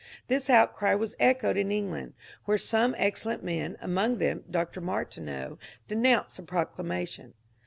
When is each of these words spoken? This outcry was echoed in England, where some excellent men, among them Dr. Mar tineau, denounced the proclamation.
This 0.29 0.49
outcry 0.49 0.95
was 0.95 1.15
echoed 1.19 1.57
in 1.57 1.71
England, 1.71 2.13
where 2.45 2.57
some 2.57 2.95
excellent 2.97 3.43
men, 3.43 3.77
among 3.79 4.17
them 4.17 4.43
Dr. 4.49 4.81
Mar 4.81 5.05
tineau, 5.05 5.59
denounced 5.87 6.37
the 6.37 6.41
proclamation. 6.41 7.35